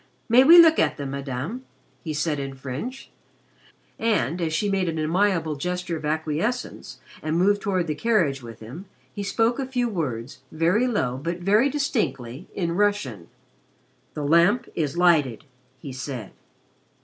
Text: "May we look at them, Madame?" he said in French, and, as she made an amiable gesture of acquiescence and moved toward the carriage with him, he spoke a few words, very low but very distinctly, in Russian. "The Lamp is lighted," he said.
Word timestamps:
"May 0.27 0.43
we 0.43 0.57
look 0.59 0.79
at 0.79 0.97
them, 0.97 1.11
Madame?" 1.11 1.63
he 2.03 2.11
said 2.11 2.39
in 2.39 2.55
French, 2.55 3.11
and, 3.99 4.41
as 4.41 4.51
she 4.51 4.67
made 4.67 4.89
an 4.89 4.97
amiable 4.97 5.55
gesture 5.55 5.95
of 5.95 6.05
acquiescence 6.05 6.97
and 7.21 7.37
moved 7.37 7.61
toward 7.61 7.85
the 7.85 7.93
carriage 7.93 8.41
with 8.41 8.61
him, 8.61 8.85
he 9.13 9.21
spoke 9.21 9.59
a 9.59 9.67
few 9.67 9.87
words, 9.87 10.39
very 10.51 10.87
low 10.87 11.17
but 11.21 11.37
very 11.41 11.69
distinctly, 11.69 12.47
in 12.55 12.71
Russian. 12.71 13.27
"The 14.15 14.23
Lamp 14.25 14.67
is 14.73 14.97
lighted," 14.97 15.45
he 15.77 15.93
said. 15.93 16.31